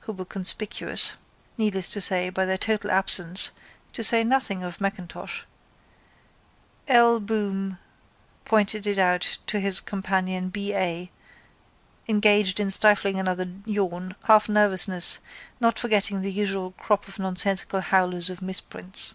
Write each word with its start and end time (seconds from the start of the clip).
who 0.00 0.12
were 0.12 0.26
conspicuous, 0.26 1.14
needless 1.56 1.88
to 1.88 1.98
say, 1.98 2.28
by 2.28 2.44
their 2.44 2.58
total 2.58 2.90
absence 2.90 3.50
(to 3.94 4.04
say 4.04 4.22
nothing 4.22 4.62
of 4.62 4.78
M'Intosh) 4.78 5.44
L. 6.86 7.18
Boom 7.18 7.78
pointed 8.44 8.86
it 8.86 8.98
out 8.98 9.38
to 9.46 9.60
his 9.60 9.80
companion 9.80 10.50
B. 10.50 10.74
A. 10.74 11.10
engaged 12.06 12.60
in 12.60 12.68
stifling 12.70 13.18
another 13.18 13.50
yawn, 13.64 14.14
half 14.24 14.50
nervousness, 14.50 15.20
not 15.60 15.78
forgetting 15.78 16.20
the 16.20 16.30
usual 16.30 16.72
crop 16.72 17.08
of 17.08 17.18
nonsensical 17.18 17.80
howlers 17.80 18.28
of 18.28 18.42
misprints. 18.42 19.14